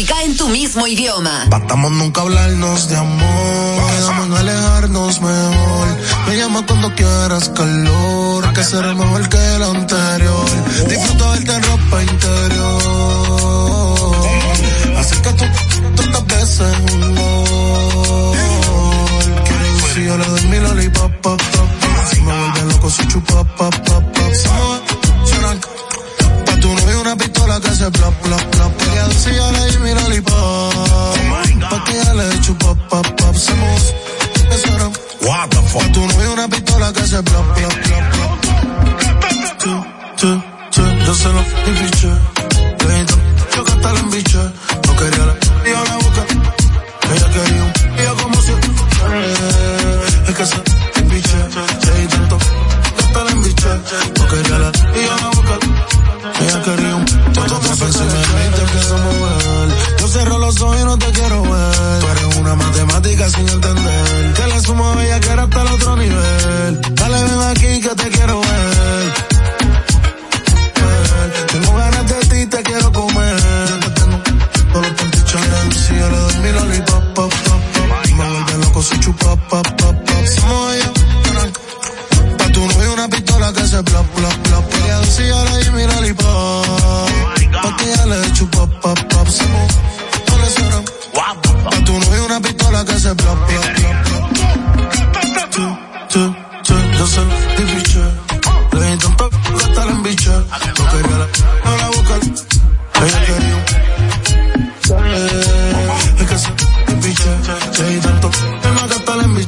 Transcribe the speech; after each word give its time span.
música 0.00 0.22
en 0.22 0.34
tu 0.34 0.48
mismo 0.48 0.86
idioma. 0.86 1.44
Batamos 1.50 1.92
nunca 1.92 2.22
hablarnos 2.22 2.88
de 2.88 2.96
amor, 2.96 3.90
quedamos 3.90 4.26
en 4.26 4.32
alejarnos 4.32 5.20
mejor. 5.20 5.88
Me 6.26 6.36
llama 6.38 6.64
cuando 6.66 6.94
quieras 6.94 7.50
calor, 7.50 8.50
que 8.54 8.64
será 8.64 8.94
mejor 8.94 9.28
que 9.28 9.36
el 9.36 9.62
anterior. 9.62 10.46
Disfruta 10.88 11.30
verte 11.32 11.52
en 11.52 11.62
ropa 11.62 12.02
interior. 12.02 12.80
Acércate 14.96 15.50
tantas 15.96 16.26
veces 16.26 16.76
un 16.92 17.14
gol. 17.16 18.38
Si 19.92 20.04
yo 20.04 20.16
le 20.16 20.24
doy 20.24 20.42
mi 20.44 20.60
lollipop, 20.60 21.12
pop, 21.20 21.42
pop. 21.52 21.68
Si 22.10 22.20
me 22.22 22.32
vuelve 22.38 22.72
loco, 22.72 22.88
soy 22.88 23.06
chupa, 23.08 23.44
pop, 23.44 23.74
pop, 23.84 24.04
pop 24.14 24.79
hace 27.80 27.90
plop, 27.92 28.14
plop, 28.22 28.42
plop. 28.50 28.76
Te 28.76 28.84
quedo 28.84 29.10
si 29.12 29.34
yo 29.34 29.52
le 29.52 29.70
di 29.70 29.78
mi 29.78 29.94
lollipop. 29.94 30.34
Oh 30.36 31.14
pa' 31.70 31.84
que 31.84 31.92
ya 32.04 32.14
le 32.14 32.24
pop, 32.58 32.78
pop, 32.88 33.06
pop. 33.16 33.34
Se. 33.34 33.52
What 35.22 35.48
the 35.50 35.56
fuck? 35.68 35.82
Pa' 35.92 36.30
una 36.32 36.48
pistola 36.48 36.92
que 36.92 37.00
hace 37.00 37.22
plop, 37.22 37.46
plop, 37.54 37.74
plop. 37.84 38.34
Tú, 39.58 39.84
tú, 40.20 40.42
tú. 40.70 40.82
Yo 41.06 41.14
se 41.14 41.28
lo 41.28 41.42
piché. 41.64 42.39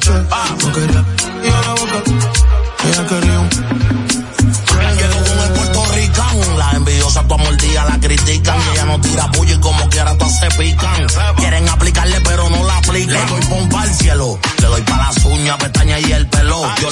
noche. 0.02 0.26
No 0.62 0.72
quería 0.72 1.04
y 1.42 1.48
a 1.48 1.60
la 1.60 1.74
boca. 1.74 2.02
Ella 2.84 3.06
quería 3.06 3.40
un. 3.40 3.50
Llegó 4.92 5.24
con 5.24 5.38
el 5.38 5.52
puertorricán. 5.52 6.58
La 6.58 6.70
envidiosa 6.72 7.22
tu 7.26 7.34
amordía 7.34 7.84
la 7.84 7.98
critican. 8.00 8.58
Y 8.58 8.70
ella 8.72 8.84
no 8.84 9.00
tira 9.00 9.30
puya 9.32 9.54
y 9.54 9.60
como 9.60 9.88
quiera 9.88 10.16
todas 10.18 10.38
se 10.38 10.48
pican. 10.50 11.06
Quieren 11.36 11.68
aplicarle 11.68 12.20
pero 12.20 12.48
no 12.50 12.64
la 12.64 12.76
aplican. 12.78 13.14
Le 13.14 13.26
doy 13.26 13.40
pompa 13.46 13.82
al 13.82 13.94
cielo. 13.94 14.38
Le 14.58 14.66
doy 14.66 14.82
para 14.82 15.04
las 15.04 15.24
uñas, 15.24 15.56
pestañas 15.58 16.00
y 16.00 16.12
el 16.12 16.26
pelo. 16.28 16.62
Yo 16.80 16.90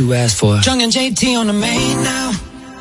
you 0.00 0.14
asked 0.14 0.38
for. 0.40 0.56
Jung 0.64 0.80
and 0.80 0.90
JT 0.90 1.36
on 1.38 1.46
the 1.46 1.52
main 1.52 1.96
now. 2.02 2.32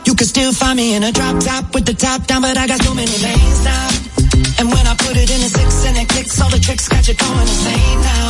You 0.05 0.15
can 0.15 0.25
still 0.25 0.53
find 0.53 0.77
me 0.77 0.95
in 0.95 1.03
a 1.03 1.11
drop 1.11 1.35
top 1.43 1.73
with 1.75 1.85
the 1.85 1.93
top 1.93 2.25
down, 2.25 2.41
but 2.41 2.57
I 2.57 2.65
got 2.65 2.81
so 2.81 2.93
many 2.93 3.11
lanes 3.11 3.61
now. 3.63 3.87
And 4.59 4.67
when 4.71 4.85
I 4.87 4.95
put 4.95 5.15
it 5.17 5.29
in 5.29 5.39
a 5.43 5.49
six 5.51 5.85
and 5.85 5.97
it 5.97 6.07
clicks, 6.07 6.39
all 6.41 6.49
the 6.49 6.59
tricks 6.59 6.87
got 6.87 7.07
you 7.07 7.15
going 7.15 7.41
insane 7.41 7.99
now. 8.01 8.27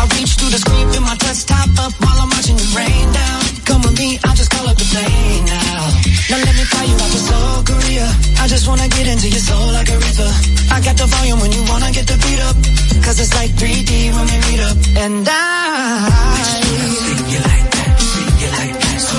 I 0.00 0.02
reach 0.14 0.32
through 0.38 0.52
the 0.54 0.60
screen, 0.62 0.86
in 0.94 1.02
my 1.02 1.16
chest 1.16 1.48
top 1.48 1.70
up 1.84 1.92
while 1.98 2.18
I'm 2.22 2.30
watching 2.30 2.56
the 2.56 2.68
rain 2.78 3.06
down. 3.12 3.42
Come 3.66 3.82
with 3.82 3.98
me, 3.98 4.18
I'll 4.24 4.36
just 4.36 4.50
call 4.50 4.68
up 4.68 4.76
the 4.76 4.86
plane 4.86 5.44
now. 5.46 5.99
Now 6.30 6.36
let 6.38 6.54
me 6.54 6.62
fly 6.62 6.84
you 6.84 6.94
out 6.94 7.10
to 7.10 7.18
Seoul, 7.18 7.62
Korea. 7.64 8.06
I 8.38 8.46
just 8.46 8.68
wanna 8.68 8.86
get 8.86 9.04
into 9.08 9.28
your 9.28 9.40
soul 9.40 9.66
like 9.72 9.88
a 9.90 9.98
river. 9.98 10.30
I 10.70 10.80
got 10.80 10.96
the 10.96 11.06
volume 11.06 11.40
when 11.40 11.50
you 11.50 11.62
wanna 11.66 11.90
get 11.90 12.06
the 12.06 12.14
beat 12.22 12.38
up. 12.38 12.54
Cause 13.02 13.18
it's 13.18 13.34
like 13.34 13.50
3D 13.58 14.14
when 14.14 14.26
we 14.30 14.38
meet 14.46 14.60
up. 14.62 14.78
And 15.02 15.26
I, 15.28 16.06
I 16.06 16.38
just 16.38 16.70
wanna 16.70 16.90
see 17.02 17.18
you 17.34 17.40
like 17.50 17.66
that, 17.74 17.90
see 17.98 18.28
you 18.42 18.50
like 18.58 18.74
that. 18.78 18.98
So 19.08 19.18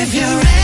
if 0.00 0.14
you're 0.14 0.38
ready. 0.44 0.63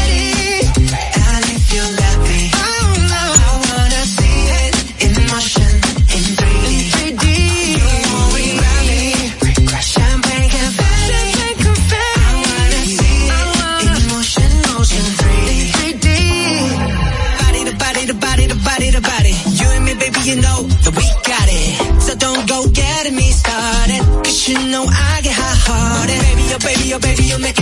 your 26.91 26.99
baby, 26.99 27.23
oh, 27.23 27.27
you 27.27 27.35
oh, 27.37 27.39
make 27.39 27.60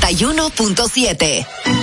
91.7. 0.00 1.73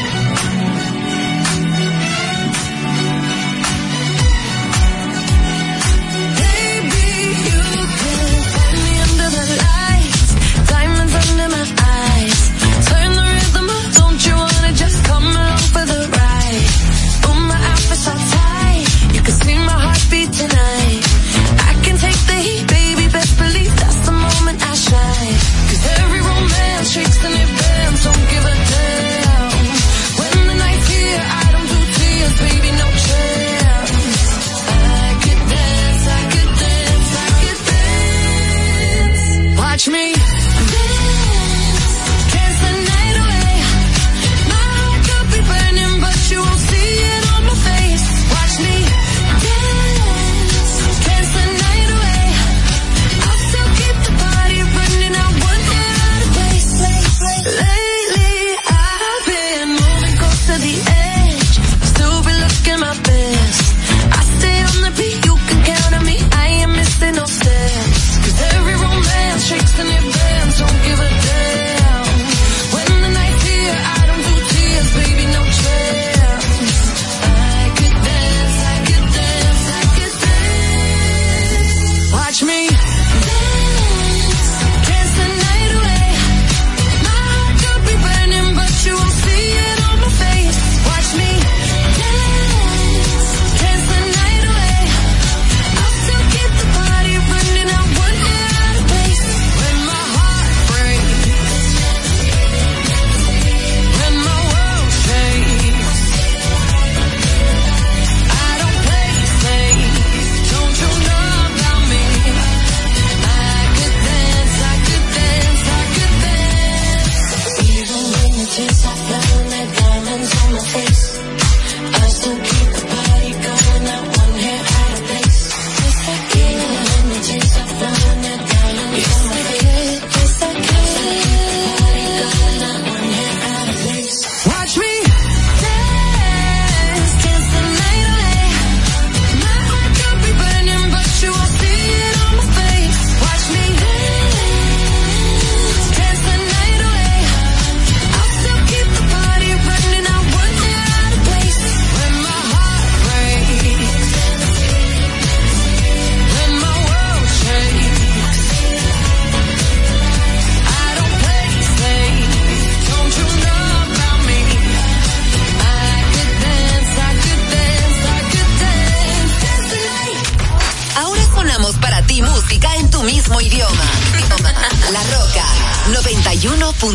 face. 120.72 121.21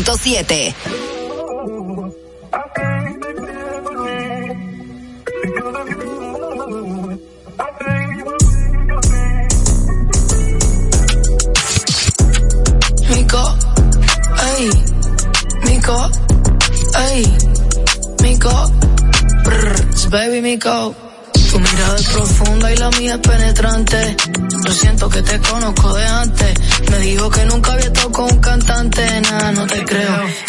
91.7. 0.07 0.86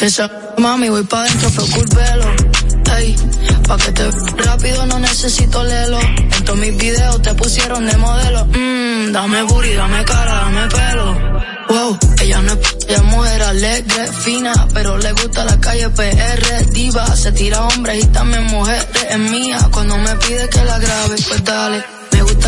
Esa 0.08 0.26
mami, 0.56 0.88
voy 0.88 1.02
pa' 1.02 1.22
dentro, 1.22 1.50
fue 1.50 1.82
el 1.82 1.88
pelo. 1.90 2.96
Ey, 2.96 3.14
pa' 3.68 3.76
que 3.76 3.92
te 3.92 4.10
rápido 4.42 4.86
no 4.86 4.98
necesito 5.00 5.62
lelo. 5.62 6.00
En 6.00 6.44
todos 6.44 6.58
mis 6.58 6.74
videos 6.78 7.20
te 7.20 7.34
pusieron 7.34 7.84
de 7.84 7.94
modelo. 7.98 8.46
Mmm, 8.46 9.12
dame 9.12 9.42
booty, 9.42 9.74
dame 9.74 10.02
cara, 10.06 10.32
dame 10.32 10.66
pelo. 10.68 11.06
Wow, 11.68 11.98
ella 12.22 12.40
no 12.40 12.52
es, 12.54 12.58
ella 12.88 12.96
es 12.96 13.04
mujer 13.04 13.42
alegre, 13.42 14.06
fina, 14.24 14.54
pero 14.72 14.96
le 14.96 15.12
gusta 15.12 15.44
la 15.44 15.60
calle 15.60 15.90
PR, 15.90 16.70
diva, 16.70 17.14
se 17.14 17.30
tira 17.32 17.64
hombres 17.64 18.02
y 18.02 18.06
también 18.06 18.44
mujeres, 18.46 18.86
es 19.10 19.18
mía, 19.18 19.58
cuando 19.70 19.98
me 19.98 20.16
pide 20.16 20.48
que 20.48 20.64
la 20.64 20.78
grabe, 20.78 21.16
pues 21.28 21.44
dale. 21.44 21.97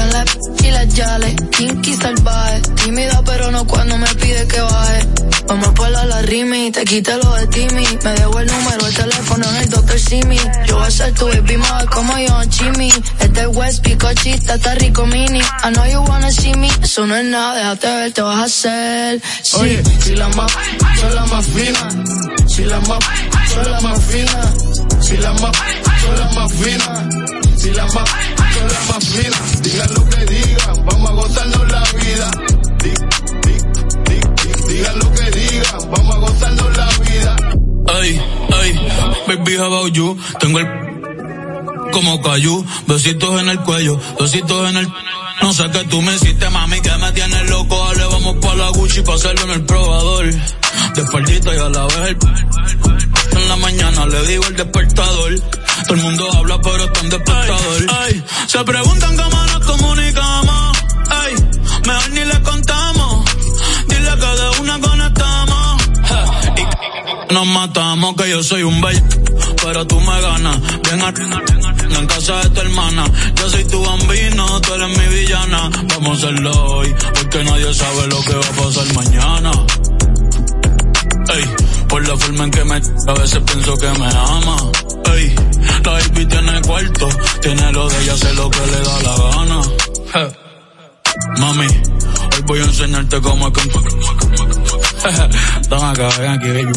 Gustan 0.00 0.12
las 0.12 0.64
y 0.64 0.70
las 0.70 0.94
yales, 0.94 1.34
kinky 1.50 1.94
salvaje, 1.94 2.60
tímida 2.82 3.22
pero 3.24 3.50
no 3.50 3.66
cuando 3.66 3.98
me 3.98 4.06
pide 4.14 4.46
que 4.46 4.60
baje. 4.60 5.06
Vamos 5.46 5.68
a 5.68 5.74
ponerla 5.74 6.04
la 6.06 6.22
rimi, 6.22 6.70
te 6.70 6.84
quite 6.84 7.16
lo 7.16 7.34
de 7.34 7.46
Timmy. 7.48 7.84
Me 8.04 8.12
dejo 8.12 8.40
el 8.40 8.46
número, 8.46 8.86
el 8.86 8.94
teléfono 8.94 9.44
en 9.50 9.56
el 9.56 9.68
Dr. 9.68 9.98
Simi. 9.98 10.38
Yo 10.66 10.76
voy 10.76 10.86
a 10.86 10.90
ser 10.90 11.12
tu 11.12 11.26
baby 11.26 11.56
mother 11.58 11.88
como 11.90 12.16
yo, 12.18 12.40
Jimmy. 12.50 12.90
Es 13.18 13.32
del 13.32 13.48
West, 13.48 13.82
picochita, 13.82 14.54
está 14.54 14.74
rico 14.76 15.04
mini. 15.06 15.40
I 15.40 15.72
know 15.72 15.84
you 15.86 16.00
wanna 16.08 16.30
see 16.30 16.54
me, 16.54 16.68
eso 16.82 17.06
no 17.06 17.16
es 17.16 17.24
nada, 17.24 17.56
déjate 17.56 17.86
ver, 17.86 18.12
te 18.12 18.22
vas 18.22 18.38
a 18.38 18.44
hacer. 18.44 19.22
Sí, 19.42 19.56
Oye, 19.58 19.82
si 20.02 20.16
la 20.16 20.28
más, 20.28 20.52
son 20.98 21.14
las 21.14 21.30
más 21.30 21.46
finas. 21.46 21.94
Si 22.46 22.64
la 22.64 22.80
más, 22.80 22.98
son 23.52 23.70
las 23.70 23.82
más 23.82 24.04
finas. 24.04 24.46
Si 25.00 25.16
la 25.18 25.32
más, 25.34 25.52
son 26.02 26.20
las 26.20 26.34
más 26.34 26.52
finas. 26.52 27.39
Si 27.60 27.70
la 27.72 27.84
más, 27.84 27.92
son 27.92 28.68
las 28.68 28.88
más 28.88 29.04
finas. 29.04 29.62
Digan 29.62 29.92
lo 29.92 30.08
que 30.08 30.24
digan, 30.24 30.86
vamos 30.86 31.10
a 31.10 31.12
gozarnos 31.12 31.70
la 31.70 31.84
vida. 31.92 32.30
Di, 32.82 32.90
di, 34.08 34.18
di, 34.66 34.82
lo 34.96 35.12
que 35.12 35.30
digan, 35.30 35.90
vamos 35.90 36.16
a 36.16 36.18
gozarnos 36.20 36.76
la 36.78 36.88
vida. 37.04 37.36
Ay, 38.00 38.22
ay, 38.62 38.80
baby, 39.28 39.56
how 39.58 39.66
about 39.66 39.92
you? 39.92 40.16
Tengo 40.38 40.58
el 40.58 40.66
como 41.92 42.22
cayú, 42.22 42.64
besitos 42.86 43.40
en 43.42 43.50
el 43.50 43.60
cuello, 43.60 44.00
besitos 44.18 44.70
en 44.70 44.76
el... 44.78 44.88
No 45.42 45.52
sé 45.52 45.70
qué 45.70 45.84
tú 45.84 46.00
me 46.00 46.14
hiciste, 46.14 46.48
mami, 46.48 46.80
que 46.80 46.96
me 46.96 47.12
tienes 47.12 47.50
loco. 47.50 47.76
Dale, 47.88 48.06
vamos 48.06 48.36
pa' 48.40 48.54
la 48.54 48.70
Gucci 48.70 49.02
pa' 49.02 49.14
hacerlo 49.16 49.44
en 49.44 49.50
el 49.50 49.66
probador. 49.66 50.24
De 50.24 50.32
y 50.32 51.58
a 51.58 51.68
la 51.68 51.86
vez 51.86 52.08
el... 52.08 52.16
En 53.38 53.48
la 53.48 53.56
mañana 53.56 54.06
le 54.06 54.26
digo 54.26 54.44
el 54.46 54.56
despertador. 54.56 55.59
Todo 55.86 55.94
el 55.94 56.02
mundo 56.02 56.28
habla, 56.36 56.60
pero 56.60 56.84
está 56.84 57.00
en 57.00 57.10
despertador. 57.10 57.86
Ay, 58.00 58.24
se 58.46 58.64
preguntan 58.64 59.16
cómo 59.16 59.42
nos 59.44 59.66
comunicamos. 59.66 60.78
Ay, 61.10 61.34
mejor 61.86 62.10
ni 62.10 62.24
le 62.24 62.42
contamos. 62.42 63.24
Dile 63.88 64.10
que 64.10 64.42
de 64.42 64.60
una 64.60 64.80
conectamos. 64.80 65.82
Y 66.56 67.34
nos 67.34 67.46
matamos, 67.46 68.14
que 68.16 68.30
yo 68.30 68.42
soy 68.42 68.62
un 68.62 68.80
bello. 68.80 69.02
Pero 69.62 69.86
tú 69.86 70.00
me 70.00 70.20
ganas. 70.20 70.58
Ven 70.88 71.02
a, 71.02 71.12
en 71.98 72.06
casa 72.06 72.36
de 72.42 72.50
tu 72.50 72.60
hermana. 72.60 73.04
Yo 73.36 73.50
soy 73.50 73.64
tu 73.64 73.84
bambino, 73.84 74.60
tú 74.60 74.74
eres 74.74 74.98
mi 74.98 75.06
villana. 75.16 75.70
Vamos 75.88 76.08
a 76.08 76.26
hacerlo 76.26 76.50
hoy, 76.66 76.94
porque 77.14 77.44
nadie 77.44 77.74
sabe 77.74 78.06
lo 78.08 78.20
que 78.22 78.34
va 78.34 78.46
a 78.46 78.64
pasar 78.64 78.94
mañana. 78.94 79.50
Ey, 81.34 81.44
por 81.88 82.06
la 82.08 82.16
forma 82.16 82.44
en 82.44 82.50
que 82.50 82.64
me 82.64 82.74
a 82.74 83.12
veces 83.14 83.40
pienso 83.46 83.76
que 83.76 83.88
me 83.98 84.06
ama. 84.06 84.56
Ey, 85.14 85.34
la 85.84 85.92
baby 85.92 86.26
tiene 86.26 86.60
cuarto, 86.62 87.08
tiene 87.40 87.72
lo 87.72 87.88
de 87.88 88.02
ella, 88.02 88.12
hace 88.14 88.34
lo 88.34 88.50
que 88.50 88.60
le 88.66 88.80
da 88.80 89.02
la 89.02 89.16
gana. 89.30 89.62
Mami, 91.38 91.66
hoy 91.66 92.42
voy 92.46 92.60
a 92.60 92.64
enseñarte 92.64 93.20
cómo 93.20 93.48
es 93.48 93.52
que... 93.54 93.68
Toma 95.68 95.90
acá, 95.90 96.08
ven 96.18 96.30
aquí, 96.30 96.48
baby. 96.48 96.72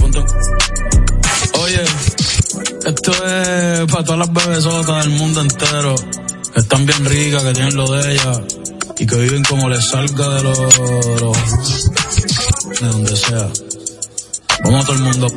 Oye, 1.61 1.83
esto 2.85 3.11
es 3.11 3.91
para 3.91 4.03
todas 4.03 4.19
las 4.19 4.33
bebesotas 4.33 5.05
del 5.05 5.13
mundo 5.15 5.41
entero, 5.41 5.95
que 6.53 6.59
están 6.59 6.85
bien 6.85 7.05
ricas, 7.05 7.43
que 7.43 7.53
tienen 7.53 7.75
lo 7.75 7.91
de 7.91 8.13
ellas, 8.13 8.41
y 8.97 9.05
que 9.05 9.15
viven 9.15 9.43
como 9.43 9.69
les 9.69 9.85
salga 9.85 10.29
de 10.29 10.43
los... 10.43 10.57
de 12.79 12.87
donde 12.87 13.15
sea. 13.15 13.49
Vamos 14.63 14.83
a 14.83 14.85
todo 14.87 14.95
el 14.95 15.03
mundo. 15.03 15.27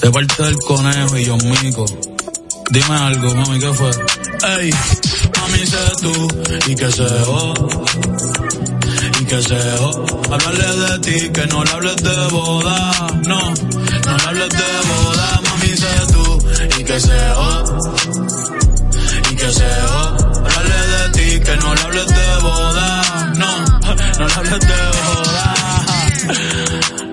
De 0.00 0.10
parte 0.10 0.42
del 0.42 0.56
conejo 0.56 1.18
y 1.18 1.26
John 1.26 1.40
Mico. 1.62 1.84
Dime 2.70 2.94
algo, 2.94 3.34
mami, 3.34 3.58
¿qué 3.58 3.72
fue? 3.74 3.90
Ey, 4.60 4.70
mami, 5.36 5.66
sé 5.66 5.78
tú, 6.00 6.28
y 6.68 6.74
que 6.76 6.90
se 6.92 7.08
jo. 7.24 7.54
Y 9.20 9.24
que 9.24 9.42
se 9.42 9.76
jo. 9.78 10.06
Hablarle 10.30 10.68
de 10.86 10.98
ti, 11.00 11.28
que 11.30 11.46
no 11.48 11.64
le 11.64 11.70
hables 11.72 11.96
de 11.96 12.28
boda. 12.30 12.92
No, 13.26 13.40
no 13.40 14.16
le 14.16 14.24
hables 14.28 14.48
de 14.50 14.70
boda, 14.88 15.40
mami, 15.48 15.76
sé 15.76 16.12
tú, 16.12 16.38
y 16.78 16.84
que 16.84 17.00
se 17.00 17.18
jo. 17.34 17.50
Y 19.30 19.34
que 19.34 19.50
se. 19.50 19.66
Hablarle 20.46 20.80
de 20.94 21.08
ti, 21.10 21.40
que 21.40 21.56
no 21.56 21.74
le 21.74 21.80
hables 21.82 22.06
de 22.06 22.36
boda. 22.42 23.32
No, 23.34 23.64
no 24.20 24.26
le 24.28 24.34
hables 24.34 24.60
de 24.60 24.80
boda. 25.08 25.54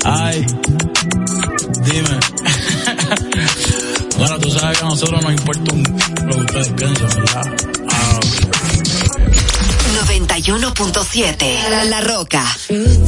Ay, 0.06 0.46
que 4.78 4.84
a 4.84 4.88
nosotros 4.88 5.22
nos 5.24 5.32
importa 5.32 5.74
un 5.74 5.84
lo 6.28 6.36
que 6.36 6.42
ustedes 6.42 6.70
piensan, 6.70 7.10
¿verdad? 7.10 7.44
Ah, 7.90 8.20
91.7. 10.06 11.70
La, 11.70 11.84
La 11.86 12.02
Roca. 12.02 12.44
Truth 12.68 13.08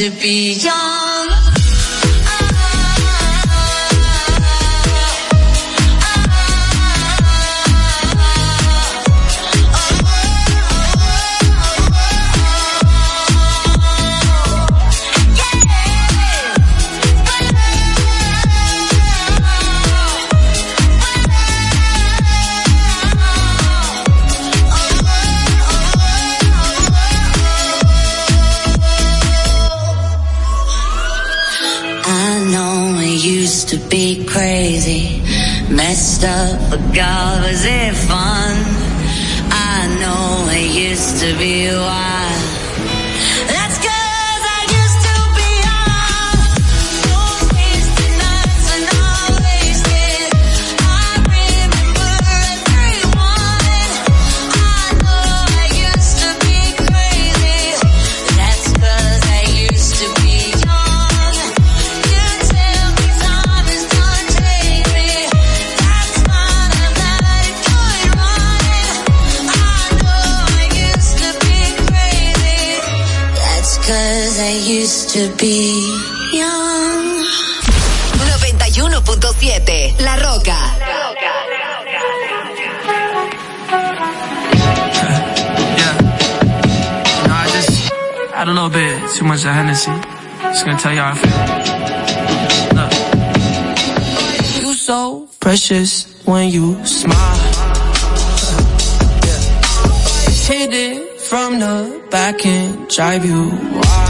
to 0.00 0.10
be 0.12 0.54
young. 0.54 1.09
Up, 36.24 36.70
but 36.70 36.94
God, 36.94 37.42
was 37.42 37.64
it 37.64 37.94
fun? 37.94 38.56
I 39.52 39.96
know 40.00 40.48
it 40.50 40.90
used 40.90 41.20
to 41.20 41.38
be 41.38 41.68
wild. 41.68 42.39
To 75.20 75.28
be 75.36 75.84
young. 76.32 77.20
91.7 78.16 80.00
La 80.00 80.14
Roca. 80.16 80.56
Know, 87.26 87.36
I 87.36 87.44
just 87.52 87.72
had 88.32 88.48
a 88.48 88.50
little 88.50 88.70
bit 88.70 89.10
too 89.10 89.24
much 89.26 89.44
of 89.44 89.52
Hennessy. 89.52 89.92
Just 90.40 90.64
gonna 90.64 90.78
tell 90.78 90.94
you 90.94 91.00
how 91.00 91.12
I 91.12 91.16
feel. 91.20 91.38
Look. 92.78 92.92
You 94.64 94.72
so 94.74 95.28
precious 95.38 96.06
when 96.24 96.48
you 96.48 96.82
smile. 96.86 97.36
Yeah. 99.26 99.40
Hit 100.48 100.72
it 100.72 101.20
from 101.20 101.58
the 101.58 102.00
back 102.10 102.46
and 102.46 102.88
drive 102.88 103.26
you 103.26 103.50
wild. 103.74 104.09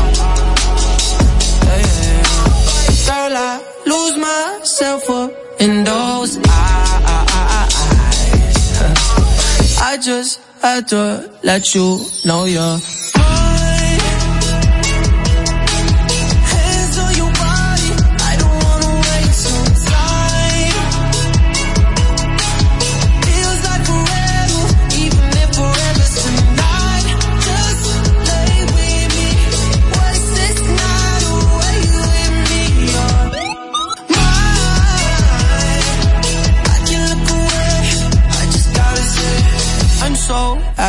Lose 3.87 4.17
myself 4.17 5.11
up 5.11 5.31
in 5.59 5.85
those 5.85 6.37
eyes. 6.37 6.51
I 9.83 9.99
just 10.01 10.41
had 10.61 10.89
to 10.89 11.31
let 11.43 11.75
you 11.75 12.01
know 12.25 12.45
you're 12.45 12.79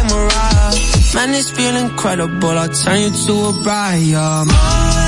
Like 0.00 0.10
Mariah. 0.10 0.74
Man, 1.14 1.32
this 1.32 1.50
feel 1.50 1.76
incredible. 1.76 2.50
I'll 2.50 2.68
turn 2.68 3.00
you 3.00 3.10
to 3.10 3.58
a 3.58 3.62
bride. 3.62 5.07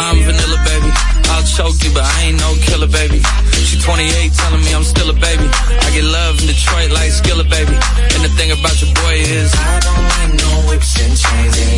I'm 0.00 0.18
vanilla, 0.18 0.58
baby. 0.66 0.90
I'll 1.30 1.46
choke 1.46 1.78
you, 1.84 1.94
but 1.94 2.02
I 2.02 2.26
ain't 2.26 2.40
no 2.40 2.54
killer, 2.66 2.88
baby. 2.88 3.22
She 3.54 3.78
28, 3.78 4.32
telling 4.34 4.64
me 4.66 4.74
I'm 4.74 4.82
still 4.82 5.10
a 5.10 5.12
baby. 5.14 5.46
I 5.46 5.90
get 5.94 6.04
love 6.04 6.40
in 6.40 6.46
Detroit 6.48 6.90
like 6.90 7.14
Skilla, 7.14 7.46
baby. 7.48 7.78
And 8.18 8.24
the 8.26 8.32
thing 8.34 8.50
about 8.50 8.74
your 8.82 8.92
boy 8.94 9.14
is 9.14 9.54
I 9.54 9.78
don't 9.78 10.04
like 10.10 10.32
no 10.42 10.50
whips 10.70 10.98
and 10.98 11.14
chains, 11.14 11.77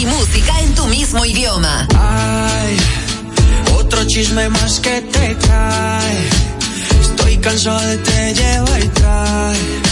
ti 0.00 0.06
música 0.06 0.60
en 0.60 0.74
tu 0.74 0.86
mismo 0.86 1.24
idioma. 1.26 1.86
Ay, 1.94 2.76
otro 3.78 4.04
chisme 4.06 4.48
más 4.48 4.80
que 4.80 5.02
te 5.02 5.36
cae. 5.46 6.28
Estoy 7.02 7.36
cansado 7.38 7.80
de 7.80 7.98
te 7.98 8.34
lleva 8.34 8.80
y 8.80 8.88
trae. 8.88 9.89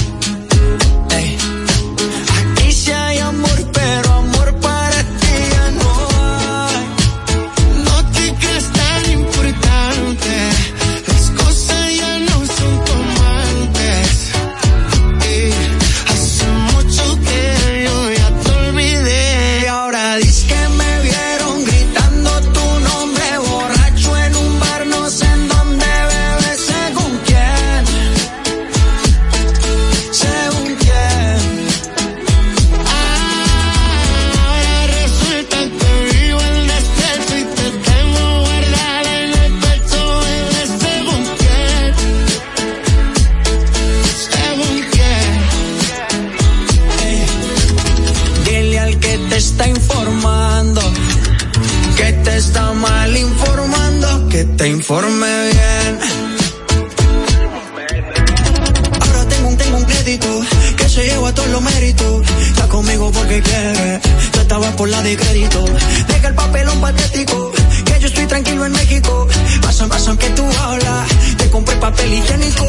De 65.09 65.17
crédito. 65.17 65.65
Deja 66.07 66.29
el 66.29 66.35
papelón 66.35 66.81
patético, 66.81 67.53
que 67.87 68.01
yo 68.01 68.09
estoy 68.09 68.27
tranquilo 68.27 68.67
en 68.67 68.73
México. 68.73 69.27
Pasan, 69.63 69.89
pasan 69.89 70.17
que 70.19 70.29
tú 70.31 70.45
hablas, 70.61 71.09
te 71.39 71.49
compré 71.51 71.77
papel 71.77 72.13
higiénico. 72.13 72.67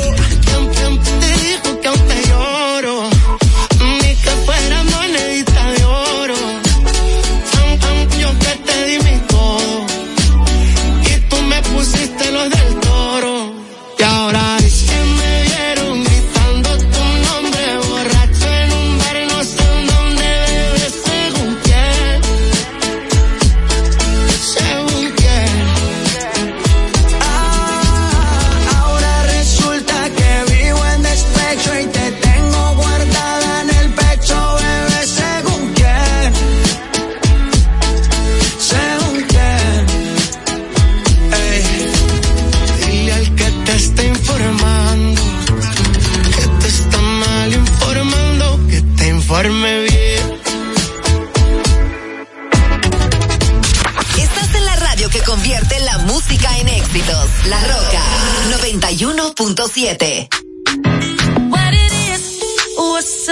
91.7. 59.70 61.52
What 61.52 61.74
it 61.74 61.94
is, 62.10 62.42
what's? 62.76 63.30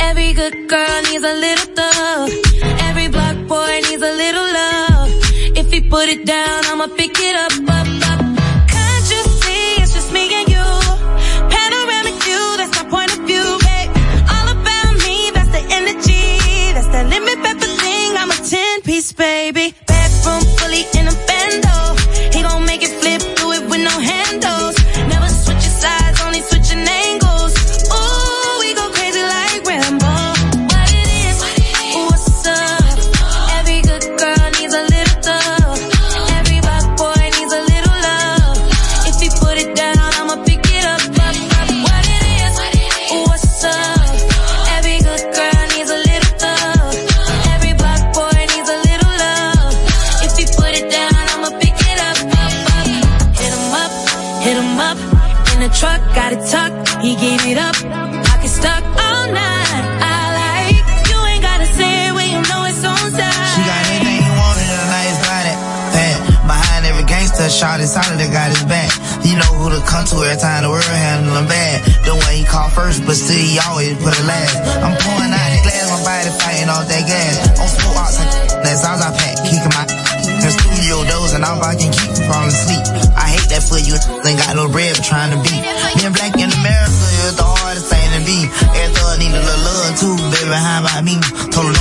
Every 0.00 0.32
good 0.32 0.68
girl 0.68 1.02
needs 1.02 1.24
a 1.24 1.34
little 1.34 1.74
thug. 1.74 2.30
Every 2.88 3.08
black 3.08 3.36
boy 3.46 3.80
needs 3.84 4.02
a 4.02 4.14
little 4.16 4.52
love. 4.60 5.10
If 5.58 5.70
he 5.70 5.82
put 5.82 6.08
it 6.08 6.24
down, 6.24 6.64
I'ma 6.66 6.86
pick 6.96 7.18
it 7.20 7.36
up, 7.36 7.52
every 70.22 70.40
time 70.40 70.62
the 70.64 70.70
world 70.70 70.84
handle 70.84 71.36
him 71.36 71.48
bad. 71.48 71.84
The 72.04 72.14
one 72.14 72.32
he 72.32 72.44
called 72.44 72.72
first, 72.72 73.04
but 73.04 73.16
still 73.16 73.36
he 73.36 73.58
always 73.60 73.96
put 73.98 74.14
it 74.16 74.26
last. 74.26 74.56
I'm 74.80 74.94
pouring 74.96 75.32
out 75.32 75.48
the 75.52 75.60
glass, 75.64 75.84
my 75.92 76.00
body 76.04 76.30
fighting 76.40 76.70
off 76.70 76.86
that 76.88 77.04
gas. 77.04 77.34
On 77.60 77.68
four 77.68 77.94
ox, 78.00 78.16
that's 78.64 78.84
all 78.84 78.96
I 78.96 79.10
pack, 79.12 79.36
kicking 79.44 79.74
my 79.74 79.84
in 80.26 80.52
studio 80.52 81.04
doors 81.06 81.32
and 81.34 81.44
all 81.44 81.60
I 81.62 81.74
can 81.74 81.90
keep 81.92 82.12
from 82.26 82.48
asleep. 82.48 82.84
I 83.16 83.34
hate 83.34 83.48
that 83.50 83.62
for 83.62 83.78
you, 83.78 83.94
ain't 84.26 84.38
got 84.38 84.56
no 84.56 84.68
bread 84.68 84.94
trying 85.02 85.30
to 85.34 85.38
beat. 85.42 85.62
Being 85.98 86.14
black 86.14 86.34
in 86.38 86.50
America 86.50 87.06
is 87.26 87.36
the 87.36 87.46
hardest 87.46 87.86
thing 87.90 88.08
to 88.16 88.20
be. 88.24 88.46
Every 88.46 88.94
thug 88.94 89.18
need 89.18 89.34
a 89.34 89.42
little 89.42 89.64
love 89.66 89.92
too, 89.98 90.16
baby, 90.32 90.56
how 90.56 90.82
about 90.82 91.02
me? 91.04 91.16
Told 91.50 91.75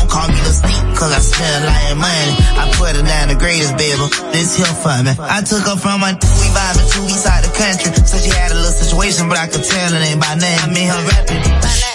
cause 1.05 1.13
I 1.13 1.21
spent 1.21 1.53
a 1.61 1.67
lot 1.69 1.91
of 1.91 1.97
money. 2.01 2.33
I 2.57 2.63
put 2.73 2.97
her 2.97 3.05
down 3.05 3.29
the 3.29 3.37
greatest, 3.37 3.77
baby. 3.77 4.01
This 4.33 4.57
here 4.57 4.73
for 4.81 4.97
me. 5.05 5.13
I 5.21 5.45
took 5.45 5.61
her 5.69 5.77
from 5.77 6.01
my 6.01 6.17
we 6.17 6.47
vibing 6.49 6.87
to 6.89 6.99
east 7.05 7.21
side 7.21 7.45
of 7.45 7.53
the 7.53 7.55
country. 7.57 7.93
So 8.05 8.17
she 8.17 8.33
had 8.33 8.49
a 8.51 8.57
little 8.57 8.73
situation, 8.73 9.29
but 9.29 9.37
I 9.37 9.45
could 9.45 9.63
tell 9.63 9.93
it 9.93 10.01
ain't 10.01 10.21
by 10.21 10.33
name. 10.35 10.57
I 10.57 10.67
mean 10.73 10.89
her 10.89 11.01
rapping. 11.05 11.41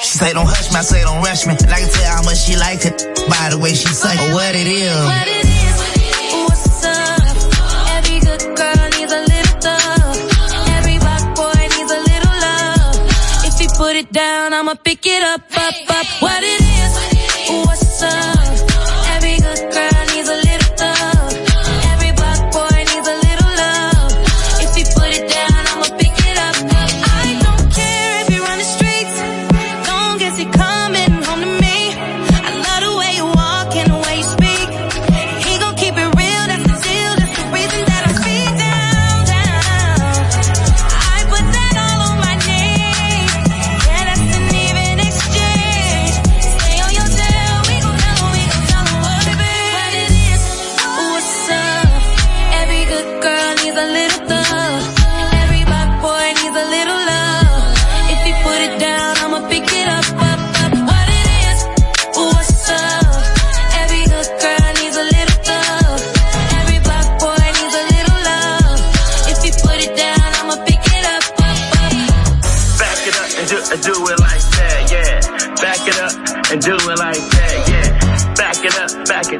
She 0.06 0.14
say 0.18 0.32
don't 0.32 0.46
hush 0.46 0.70
me, 0.70 0.78
I 0.78 0.82
say 0.86 1.02
don't 1.02 1.22
rush 1.22 1.46
me. 1.46 1.58
And 1.58 1.70
I 1.70 1.80
can 1.82 1.90
tell 1.90 2.10
how 2.14 2.22
much 2.22 2.38
she 2.38 2.54
liked 2.54 2.86
it 2.86 2.94
by 3.26 3.50
the 3.50 3.58
way 3.58 3.74
she 3.74 3.90
say. 3.90 4.14
Like, 4.14 4.34
what 4.34 4.54
it 4.54 4.66
is. 4.66 4.94
What 4.94 5.26
it 5.26 5.44
is. 5.44 5.50
Put 13.80 13.96
it 13.96 14.12
Down, 14.12 14.52
I'ma 14.52 14.74
pick 14.74 15.06
it 15.06 15.22
up, 15.22 15.40
up, 15.56 15.74
up. 15.88 16.06
What 16.20 16.42
it 16.42 16.60
is? 16.60 17.64
What's 17.64 18.02
up? 18.02 18.69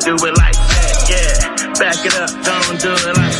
do 0.00 0.14
it 0.14 0.36
like 0.38 0.54
that, 0.54 0.94
yeah. 1.10 1.72
Back 1.78 2.04
it 2.04 2.14
up, 2.14 2.30
don't 2.44 2.80
do 2.80 2.92
it 2.92 3.16
like 3.16 3.39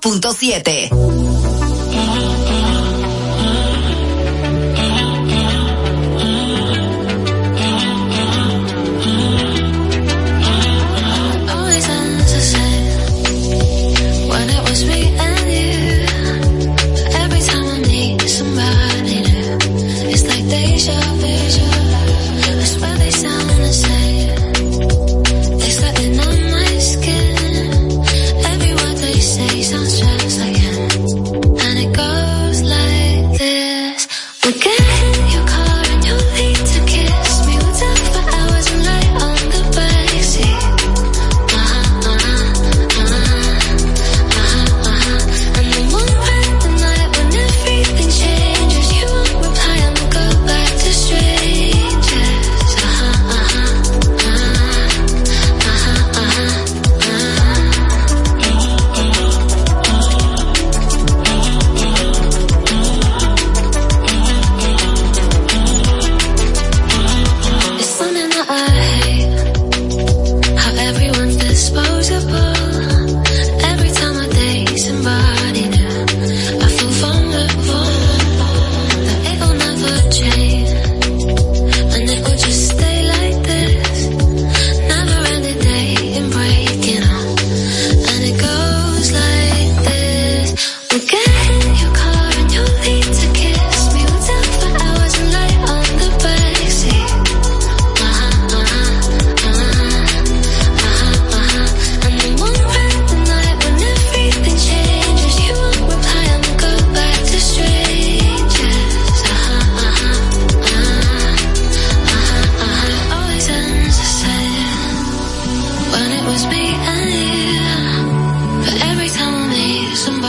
91.7. 0.00 1.89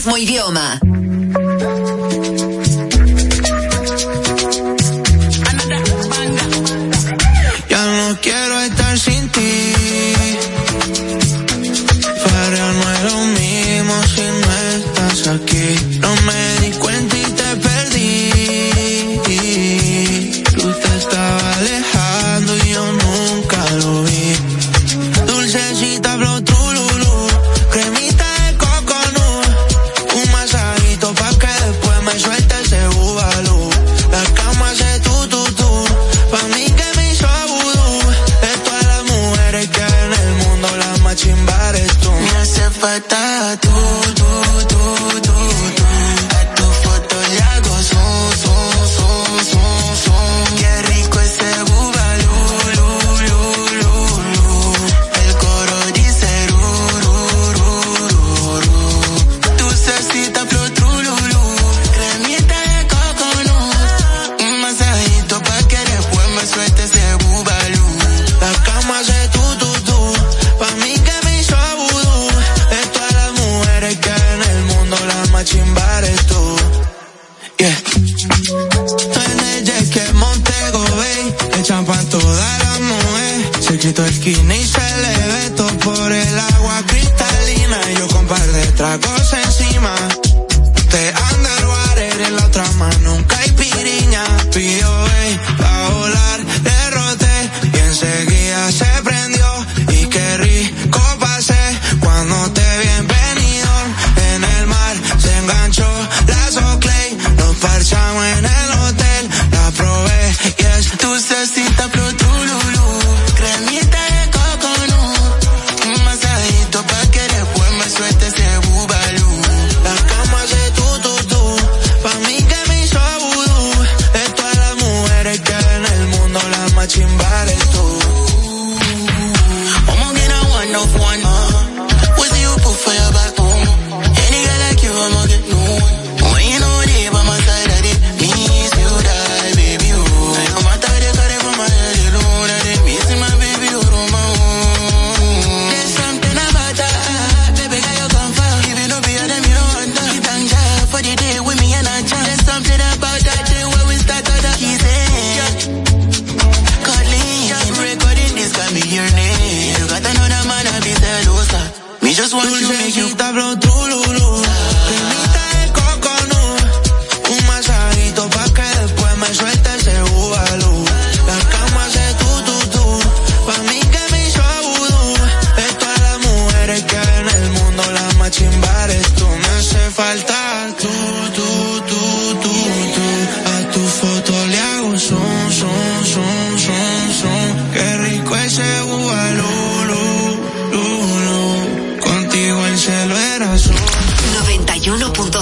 mismo 0.00 0.16
idioma. 0.16 0.89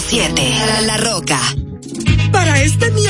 107. 0.09 0.87
La 0.87 0.97
Roca 0.97 1.68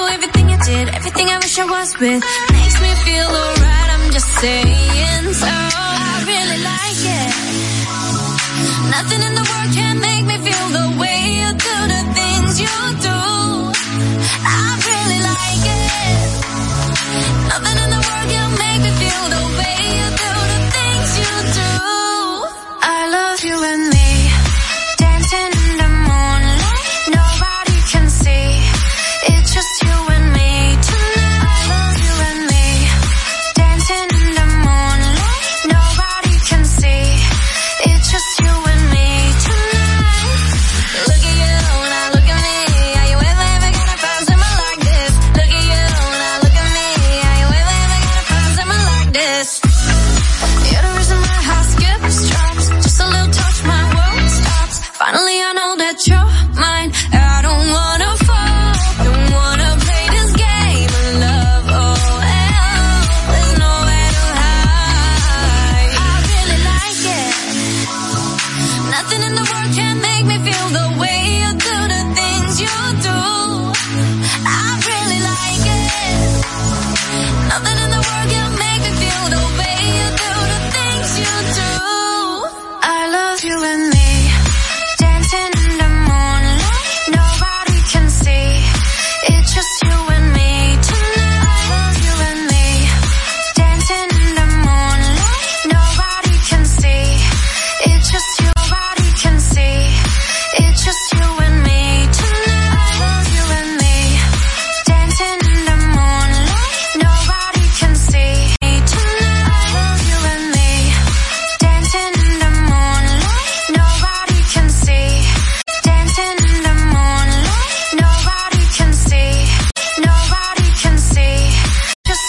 know 0.00 0.08
everything 0.16 0.48
you 0.48 0.58
did, 0.70 0.88
everything 0.98 1.26
I 1.28 1.36
wish 1.44 1.58
I 1.58 1.66
was 1.76 1.90
with. 2.00 2.22
Makes 2.56 2.78
me 2.84 2.90
feel 3.06 3.28
alright, 3.40 3.88
I'm 3.94 4.06
just 4.16 4.30
saying 4.42 5.26
so. 5.42 5.46
I 5.46 6.14
really 6.32 6.60
like 6.72 7.02
it. 7.18 7.32
Nothing 8.96 9.22
in 9.28 9.34
the 9.40 9.46
world 9.50 9.70
can 9.78 9.94
make 10.08 10.24
me 10.30 10.36
feel 10.46 10.66
the 10.78 10.86
way 11.00 11.18
you 11.40 11.48
do 11.68 11.76
the 11.94 12.02
things 12.18 12.50
you 12.64 12.76
do. 13.06 13.19